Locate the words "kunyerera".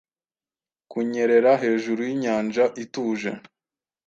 0.91-1.51